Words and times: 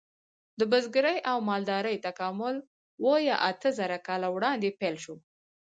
د 0.59 0.61
بزګرۍ 0.71 1.17
او 1.31 1.37
مالدارۍ 1.49 1.97
تکامل 2.07 2.55
اوه 3.03 3.17
یا 3.29 3.35
اته 3.49 3.69
زره 3.79 3.97
کاله 4.07 4.27
وړاندې 4.31 4.75
پیل 4.79 4.95
شو. 5.03 5.15